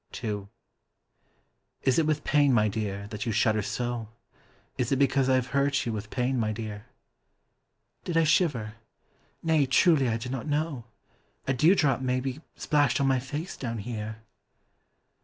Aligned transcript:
II 0.23 0.47
Is 1.83 1.99
it 1.99 2.07
with 2.07 2.23
pain, 2.23 2.51
my 2.53 2.67
dear, 2.67 3.05
that 3.09 3.27
you 3.27 3.31
shudder 3.31 3.61
so? 3.61 4.09
Is 4.75 4.91
it 4.91 4.97
because 4.97 5.29
I 5.29 5.35
have 5.35 5.51
hurt 5.53 5.85
you 5.85 5.93
with 5.93 6.09
pain, 6.09 6.39
my 6.39 6.51
dear? 6.51 6.87
Did 8.03 8.17
I 8.17 8.23
shiver? 8.23 8.77
Nay, 9.43 9.67
truly 9.67 10.09
I 10.09 10.17
did 10.17 10.31
not 10.31 10.47
know 10.47 10.85
A 11.45 11.53
dewdrop 11.53 12.01
may 12.01 12.19
be 12.19 12.41
splashed 12.55 12.99
on 12.99 13.05
my 13.05 13.19
face 13.19 13.55
down 13.55 13.77
here. 13.77 14.23